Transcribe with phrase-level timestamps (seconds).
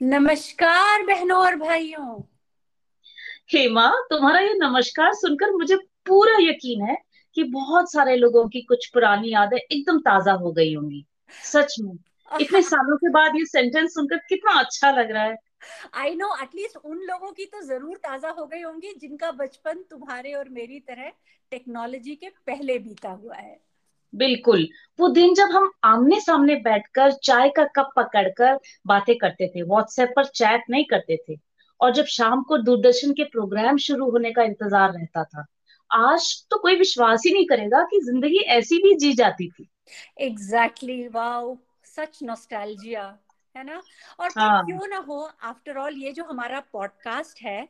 [0.00, 2.20] नमस्कार बहनों और भाइयों।
[3.52, 5.76] हेमा तुम्हारा ये नमस्कार सुनकर मुझे
[6.06, 6.96] पूरा यकीन है
[7.36, 11.04] कि बहुत सारे लोगों की कुछ पुरानी यादें एकदम ताज़ा हो गई होंगी।
[11.44, 11.96] सच में
[12.40, 15.36] इतने सालों के बाद ये सेंटेंस सुनकर कितना अच्छा लग रहा है।
[15.94, 20.32] आई नो एटलीस्ट उन लोगों की तो ज़रूर ताज़ा हो गई होंगी जिनका बचपन तुम्हारे
[20.32, 21.10] और मेरी तरह
[21.52, 23.67] टेक्नोलॉजी के पहले बीता हुआ है।
[24.12, 24.66] बिल्कुल।
[24.98, 30.12] वो दिन जब हम आमने सामने बैठकर चाय का कप पकड़कर बातें करते थे व्हाट्सएप
[30.16, 31.36] पर चैट नहीं करते थे
[31.80, 35.44] और जब शाम को दूरदर्शन के प्रोग्राम शुरू होने का इंतज़ार रहता था
[35.90, 39.68] आज तो कोई विश्वास ही नहीं करेगा कि ज़िंदगी ऐसी भी जी जाती थी।
[40.20, 43.04] एग्जैक्टली वाओ सच नॉस्टैल्जिया
[43.56, 43.80] है ना?
[44.20, 44.64] और हाँ.
[44.64, 47.68] क्यों ना हो आफ्टर ऑल ये जो हमारा पॉडकास्ट है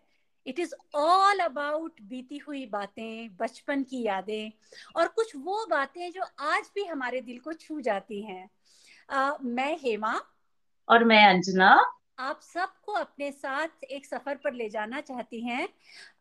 [0.48, 4.50] इट इज़ ऑल अबाउट बीती हुई बातें बचपन की यादें
[4.96, 8.50] और कुछ वो बातें जो आज भी हमारे दिल को छू जाती हैं।
[9.12, 10.20] uh, मैं हेमा।
[10.88, 15.68] और मैं अंजना। आप सबको अपने साथ एक सफ़र पर ले जाना चाहती हैं।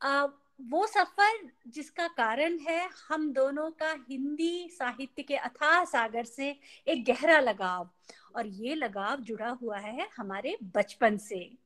[0.05, 0.29] uh,
[0.61, 7.05] वो सफ़र जिसका कारण है हम दोनों का हिंदी साहित्य के अथाह सागर से एक
[7.05, 7.89] गहरा लगाव
[8.35, 11.57] और ये लगाव जुड़ा हुआ है हमारे बचपन से।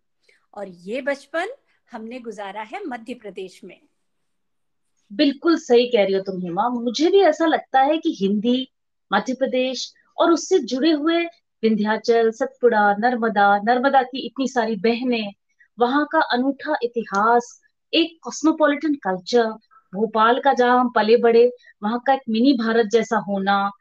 [0.54, 1.48] और ये बचपन
[1.92, 3.80] हमने गुजारा है मध्य प्रदेश में।
[5.12, 8.68] बिल्कुल सही कह रही हो तुम, हेमा। मुझे भी ऐसा लगता है कि हिंदी,
[9.12, 11.24] मध्य प्रदेश और उससे जुड़े हुए
[11.64, 15.34] विंध्याचल, सतपुड़ा, नर्मदा नर्मदा की इतनी सारी बहनें,
[15.80, 17.62] वहाँ का अनूठा इतिहास,
[17.94, 19.52] एक कॉस्मोपॉलिटन कल्चर
[19.94, 21.52] भोपाल का जहाँ हम पले बड़े,
[21.84, 23.72] वहाँ का एक मिनी भारत जैसा होना,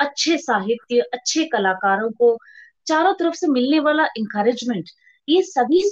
[0.00, 2.38] अच्छे साहित्य, अच्छे कलाकारों को
[2.86, 4.88] चारों तरफ़ से मिलने वाला इंकरेजमेंट
[5.28, 5.82] ये सभी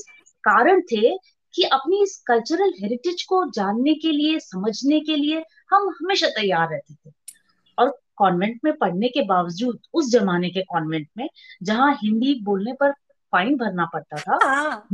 [0.45, 1.17] कारण थे
[1.55, 6.69] कि अपनी इस कल्चरल हेरिटेज को जानने के लिए समझने के लिए हम हमेशा तैयार
[6.71, 7.13] रहते थे।
[7.79, 11.29] और कॉन्वेंट में पढ़ने के बावजूद उस जमाने के कॉन्वेंट में
[11.63, 12.91] जहाँ हिंदी बोलने पर
[13.33, 14.89] फाइन भरना पड़ता था हाँ।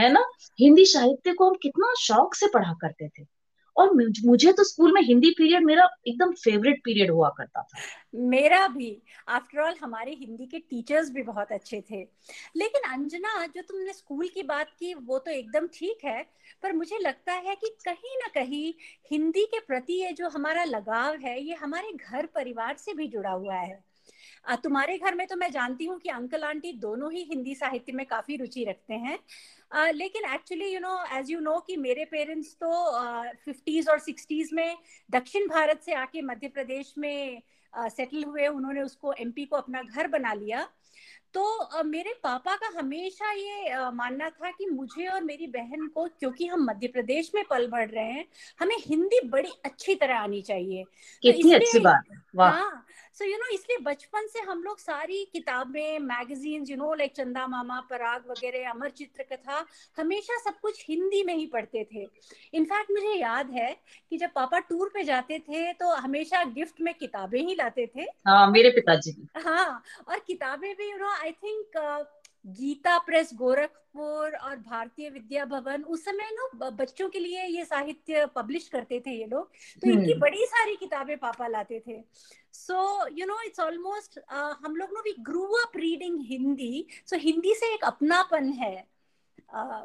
[0.00, 0.24] है ना?
[0.60, 3.35] हिंदी साहित्य को हम कितना शौक से पढ़ा करते थे।
[3.76, 3.92] और
[4.24, 7.78] मुझे तो स्कूल में हिंदी पीरियड मेरा एकदम फेवरेट पीरियड हुआ करता था।
[8.14, 12.08] मेरा भी। आफ्टर ऑल हमारे हिंदी के टीचर्स भी बहुत अच्छे थे।
[12.56, 16.22] लेकिन अंजना, जो तुमने स्कूल की बात की, वो तो एकदम ठीक है।
[16.62, 18.74] पर मुझे लगता है कि कहीं ना कहीं
[19.10, 23.30] हिंदी के प्रति ये जो हमारा लगाव है, ये हमारे घर परिवार से भी जुड़ा
[23.30, 23.95] हुआ है।
[24.54, 28.06] तुम्हारे घर में तो मैं जानती हूँ कि अंकल आंटी दोनों ही हिंदी साहित्य में
[28.06, 29.18] काफ़ी रुचि रखते हैं।
[29.76, 32.70] Uh, लेकिन actually you know as you know कि मेरे पेरेंट्स तो
[33.44, 34.76] फिफ्टीज uh, और सिक्सटीज में
[35.10, 37.42] दक्षिण भारत से आके मध्य प्रदेश में
[37.74, 40.68] सेटल uh, हुए उन्होंने उसको एमपी को अपना घर बना लिया।
[41.34, 46.46] तो मेरे पापा का हमेशा ये मानना था कि मुझे और मेरी बहन को क्योंकि
[46.46, 48.24] हम मध्य प्रदेश में पल बढ़ रहे हैं
[48.60, 50.84] हमें हिंदी बड़ी अच्छी तरह आनी चाहिए।
[51.22, 52.04] कितनी तो अच्छी बात
[52.36, 52.85] वाह। हाँ
[53.16, 57.46] सो यू नो इसलिए बचपन से हम लोग सारी किताबें मैगजीन यू नो लाइक चंदा
[57.46, 59.64] मामा पराग वगैरह अमर चित्र कथा
[59.96, 62.06] हमेशा सब कुछ हिंदी में ही पढ़ते थे।
[62.54, 63.70] इनफैक्ट मुझे याद है
[64.10, 68.06] कि जब पापा टूर पे जाते थे तो हमेशा गिफ्ट में किताबें ही लाते थे।
[68.28, 71.78] हाँ मेरे पिताजी। हाँ और किताबें भी you know I think
[72.46, 78.26] Gita Press Gorakhpur और भारतीय विद्या भवन उस समय ना बच्चों के लिए ये साहित्य
[78.36, 79.50] पब्लिश करते थे ये लोग।
[79.82, 82.00] तो इनकी हम्म। बड़ी सारी किताबें पापा लाते थे।
[82.52, 87.54] So you know it's almost हम लोग no we grew up reading Hindi so Hindi
[87.54, 88.76] से एक अपनापन है।
[89.56, 89.82] uh,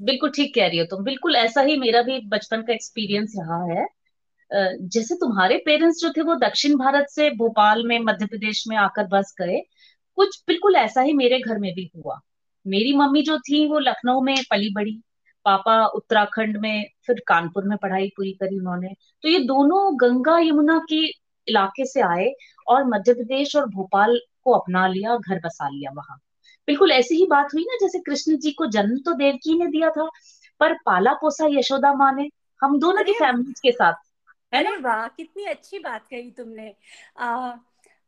[0.00, 3.64] बिल्कुल ठीक कह रही हो तुम। बिल्कुल ऐसा ही मेरा भी बचपन का एक्सपीरियंस रहा
[3.72, 3.86] है।
[4.50, 9.06] जैसे तुम्हारे पेरेंट्स जो थे वो दक्षिण भारत से भोपाल में मध्य प्रदेश में आकर
[9.06, 9.60] बस गए।
[10.16, 12.20] कुछ बिल्कुल ऐसा ही मेरे घर में भी हुआ।
[12.66, 15.00] मेरी मम्मी जो थी वो लखनऊ में पली बड़ी
[15.44, 18.88] पापा उत्तराखंड में फिर कानपुर में पढ़ाई पूरी करी उन्होंने।
[19.22, 21.06] तो ये दोनों गंगा यमुना के
[21.48, 22.32] इलाके से आए
[22.68, 26.18] और मध्य प्रदेश और भोपाल को अपना लिया घर बसा लिया वहाँ।
[26.66, 29.90] बिल्कुल ऐसी ही बात हुई ना जैसे कृष्ण जी को जन्म तो देवकी ने दिया
[29.90, 30.08] था
[30.60, 32.30] पर पाला पोसा यशोदा माँ ने
[32.62, 33.94] हम दोनों की फैमिली के साथ।
[34.54, 36.74] है ना वाह कितनी अच्छी बात कही तुमने।
[37.18, 37.52] आ,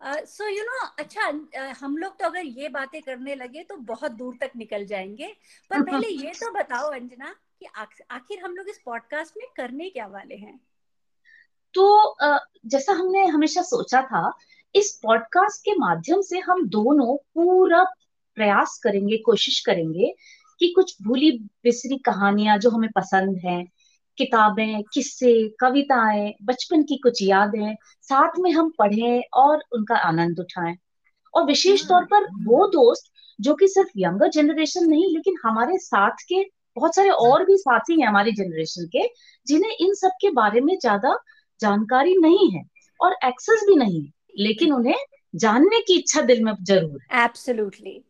[0.05, 4.13] सो यू नो अच्छा uh, हम लोग तो अगर ये बातें करने लगे तो बहुत
[4.13, 5.37] दूर तक निकल जाएँगे।
[5.71, 7.67] पर पहले ये तो बताओ अंजना कि
[8.11, 10.61] आखिर हम लोग इस पॉडकास्ट में करने क्या वाले हैं?
[11.75, 14.33] तो uh, जैसा हमने हमेशा सोचा था
[14.75, 17.85] इस पॉडकास्ट के माध्यम से हम दोनों पूरा
[18.35, 20.15] प्रयास करेंगे कोशिश करेंगे
[20.59, 21.31] कि कुछ भूली
[21.65, 23.67] बिसरी कहानियाँ जो हमें पसंद हैं
[24.19, 27.75] किताबें किस्से कविताएँ बचपन की कुछ यादें
[28.09, 30.77] साथ में हम पढ़ें और उनका आनंद उठाएँ।
[31.35, 36.23] और विशेष तौर पर वो दोस्त जो कि सिर्फ़ यंगर जनरेशन नहीं लेकिन हमारे साथ
[36.29, 36.43] के
[36.77, 39.07] बहुत सारे और भी साथी हैं हमारी जनरेशन के
[39.47, 41.17] जिन्हें इन सब के बारे में ज़्यादा
[41.61, 42.63] जानकारी नहीं है
[43.01, 44.97] और एक्सेस भी नहीं है लेकिन उन्हें
[45.35, 48.01] जानने की इच्छा दिल में ज़रूर है। एब्सोल्युटली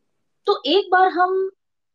[0.46, 1.48] तो एक बार हम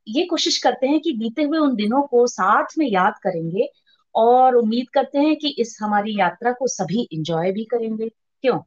[0.07, 3.67] ये कोशिश करते हैं कि बीते हुए उन दिनों को साथ में याद करेंगे
[4.15, 8.09] और उम्मीद करते हैं कि इस हमारी यात्रा को सभी इंजॉय भी करेंगे।
[8.43, 8.57] क्यों?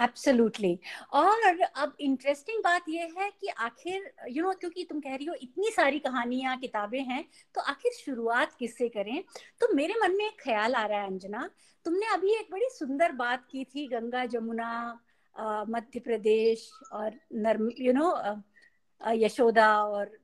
[0.00, 0.78] एब्सोल्युटली
[1.12, 5.34] और अब इंटरेस्टिंग बात यह है कि आखिर यू नो क्योंकि तुम कह रही हो
[5.42, 9.22] इतनी सारी कहानियाँ, किताबें हैं तो आखिर शुरुआत किससे करें?
[9.60, 11.48] तो मेरे मन में एक ख्याल आ रहा है अंजना।
[11.86, 15.00] तुमने अभी एक बड़ी सुंदर बात की थी, गंगा जमुना
[15.68, 18.14] मध्य प्रदेश और नर्म यू नो
[19.00, 20.18] यशोदा और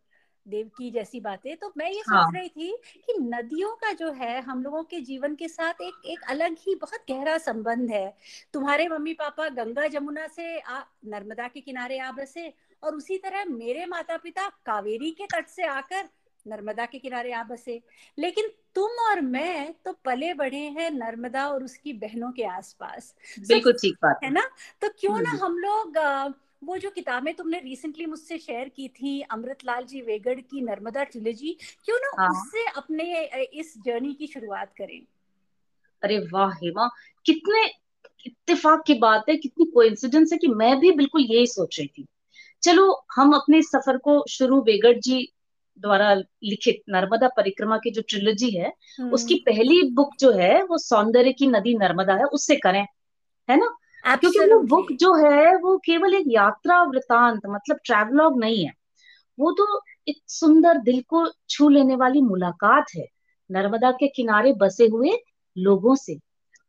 [0.48, 2.22] देवकी जैसी बातें तो मैं ये हाँ.
[2.22, 2.76] सोच रही थी
[3.06, 6.74] कि नदियों का जो है हम लोगों के जीवन के साथ एक एक अलग ही
[6.74, 8.16] बहुत गहरा संबंध है।
[8.52, 12.52] तुम्हारे मम्मी पापा गंगा जमुना से आ, नर्मदा के किनारे आ बसे
[12.82, 16.08] और उसी तरह मेरे माता पिता कावेरी के तट से आकर
[16.46, 17.80] नर्मदा के किनारे आ बसे।
[18.18, 23.14] लेकिन तुम और मैं तो पले बढ़े हैं नर्मदा और उसकी बहनों के आसपास।
[23.48, 24.42] बिल्कुल ठीक बात है ना?
[24.80, 25.98] तो क्यों ना हम लोग
[26.62, 31.52] वो जो किताबें तुमने रिसेंटली मुझसे शेयर की थी अमृतलाल जी वेगड़ की नर्मदा ट्रिलोजी
[31.84, 32.30] क्यों ना हाँ.
[32.30, 33.24] उससे अपने
[33.54, 35.00] इस जर्नी की शुरुआत करें
[36.02, 36.88] अरे वाह हेमा
[37.26, 37.64] कितने
[38.26, 42.06] इत्तेफाक की बात है कितनी कोइंसिडेंस है कि मैं भी बिल्कुल यही सोच रही थी
[42.62, 45.22] चलो हम अपने सफ़र को शुरू वेगड़ जी
[45.80, 50.78] द्वारा लिखित नर्मदा परिक्रमा की जो ट्रिलोजी है हम्म। उसकी पहली बुक जो है वो
[50.78, 52.84] सौंदर्य की नदी नर्मदा है उससे करें
[53.48, 53.68] है ना
[54.14, 58.72] क्योंकि वो बुक जो है वो केवल एक यात्रा वृतांत मतलब ट्रैवलॉग नहीं है।
[59.38, 63.06] वो तो एक सुंदर दिल को छू लेने वाली मुलाकात है
[63.50, 65.10] नर्मदा के किनारे बसे हुए
[65.58, 66.18] लोगों से।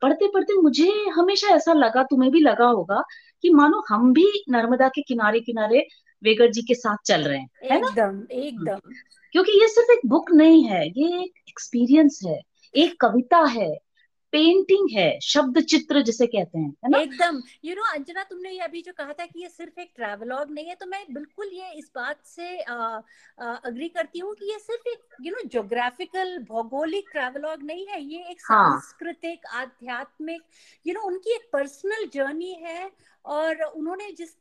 [0.01, 3.03] पढ़ते पढ़ते मुझे हमेशा ऐसा लगा तुम्हें भी लगा होगा
[3.41, 5.87] कि मानो हम भी नर्मदा के किनारे किनारे
[6.23, 7.87] वेगर जी के साथ चल रहे हैं है ना?
[7.87, 8.79] एकदम एकदम।
[9.31, 12.41] क्योंकि ये सिर्फ़ एक बुक नहीं है ये एक एक्सपीरियंस है
[12.75, 13.77] एक कविता है
[14.37, 18.59] पेंटिंग है शब्द चित्र जिसे कहते हैं है ना एकदम यू नो अंजना तुमने ये
[18.61, 21.71] अभी जो कहा था कि ये सिर्फ़ एक ट्रैवलॉग नहीं है तो मैं बिल्कुल ये
[21.73, 27.63] इस बात से अग्री करती हूँ कि ये सिर्फ़ एक यू नो जोग्राफिकल भौगोलिक ट्रैवलॉग
[27.63, 28.79] नहीं है ये एक हाँ.
[28.79, 30.41] सांस्कृतिक आध्यात्मिक
[30.85, 32.91] यू नो उनकी एक पर्सनल जर्नी है
[33.25, 34.35] और उन्होंने जिस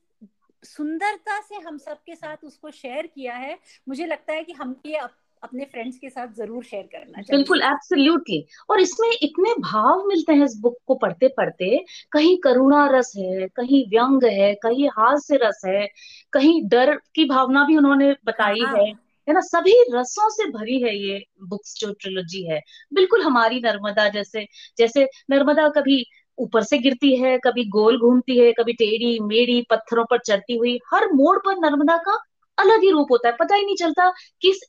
[0.64, 3.58] सुंदरता से हम सबके साथ उसको शेयर किया है
[3.88, 4.98] मुझे लगता है कि हम ये
[5.46, 10.32] अपने फ्रेंड्स के साथ ज़रूर शेयर करना चाहिए। बिल्कुल एब्सोल्युटली और इसमें इतने भाव मिलते
[10.32, 15.38] हैं इस बुक को पढ़ते पढ़ते। कहीं करुणा रस है कहीं व्यंग है कहीं हास्य
[15.42, 15.86] रस है
[16.32, 18.86] कहीं डर की भावना भी उन्होंने बताई हाँ, है।
[19.28, 19.40] है ना?
[19.42, 22.60] सभी रसों से भरी है ये बुक्स जो ट्रिलोजी है।
[22.94, 24.46] बिल्कुल हमारी नर्मदा जैसे
[24.78, 26.04] जैसे नर्मदा कभी
[26.38, 30.78] ऊपर से गिरती है कभी गोल घूमती है कभी टेढ़ी मेढ़ी पत्थरों पर चढ़ती हुई
[30.92, 32.18] हर मोड़ पर नर्मदा का
[32.58, 34.08] अलग ही रूप होता है। पता ही नहीं चलता
[34.42, 34.60] किस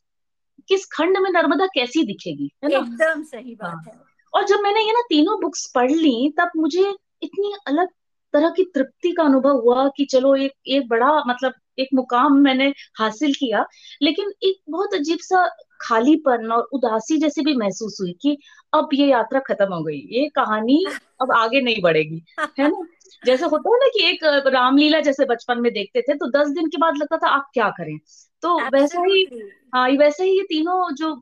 [0.67, 2.49] किस खंड में नर्मदा कैसी दिखेगी?
[2.63, 2.77] है ना?
[2.77, 3.99] एकदम सही बात हाँ। है।
[4.33, 6.89] और जब मैंने ये ना तीनों बुक्स पढ़ ली तब मुझे
[7.23, 7.87] इतनी अलग
[8.33, 12.67] तरह की तृप्ति का अनुभव हुआ कि चलो एक एक बड़ा मतलब एक मुकाम मैंने
[12.99, 13.65] हासिल किया।
[14.01, 15.47] लेकिन एक बहुत अजीब सा
[15.81, 18.37] खालीपन और उदासी जैसी भी महसूस हुई कि
[18.73, 20.83] अब ये यात्रा खत्म हो गई ये कहानी
[21.21, 22.23] अब आगे नहीं बढ़ेगी
[22.59, 22.85] है ना?
[23.25, 24.23] जैसे होता है ना कि एक
[24.53, 27.69] रामलीला जैसे बचपन में देखते थे तो दस दिन के बाद लगता था आप क्या
[27.69, 27.97] करें?
[28.41, 31.15] तो वैसे ही हाँ वैसे ही ये तीनों जो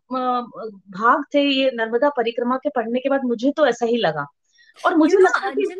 [0.73, 4.25] भाग थे ये नर्मदा परिक्रमा के पढ़ने के बाद मुझे तो ऐसा ही लगा।
[4.85, 5.79] और मुझे लगता कि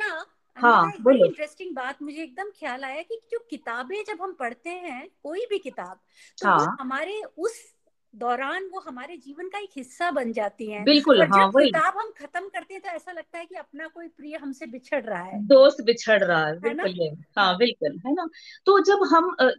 [0.57, 5.09] हाँ बोलो। इंटरेस्टिंग बात मुझे एकदम ख्याल आया कि जो किताबें जब हम पढ़ते हैं
[5.23, 5.99] कोई भी किताब
[6.41, 6.77] तो हाँ.
[6.79, 7.74] हमारे उस
[8.15, 12.11] दौरान वो हमारे जीवन का एक हिस्सा बन जाती हैं। बिल्कुल हाँ वही। किताब हम
[12.19, 15.39] खत्म करते हैं तो ऐसा लगता है कि अपना कोई प्रिय हमसे बिछड़ रहा है।
[15.47, 18.27] दोस्त बिछड़ रहा है बिल्कुल है हाँ, हाँ बिल्कुल है ना?
[18.65, 19.49] तो जब हम आ,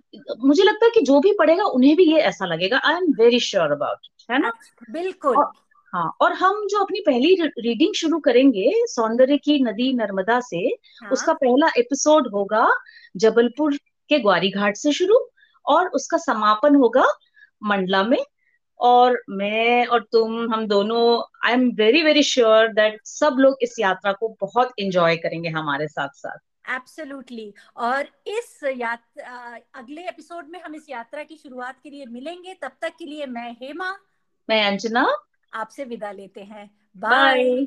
[0.45, 3.41] मुझे लगता है कि जो भी पढ़ेगा उन्हें भी ये ऐसा लगेगा I am very
[3.41, 4.53] sure about है ना?
[4.91, 5.51] बिल्कुल। और,
[5.93, 10.57] हाँ और हम जो अपनी पहली रीडिंग शुरू करेंगे सौंदर्य की नदी नर्मदा से
[11.03, 11.11] हाँ?
[11.11, 12.67] उसका पहला एपिसोड होगा
[13.17, 13.77] जबलपुर
[14.11, 15.19] के ग्वारी घाट से शुरू
[15.67, 17.05] और उसका समापन होगा
[17.63, 18.19] मंडला में
[18.79, 23.77] और मैं और तुम हम दोनों I am very very sure that सब लोग इस
[23.79, 26.39] यात्रा को बहुत इंजॉय करेंगे हमारे साथ साथ
[26.71, 32.55] एब्सोल्युटली और इस यात्रा अगले एपिसोड में हम इस यात्रा की शुरुआत के लिए मिलेंगे।
[32.55, 33.97] तब तक के लिए मैं हेमा
[34.49, 35.09] मैं अंजना।
[35.55, 37.67] आपसे विदा लेते हैं। बाय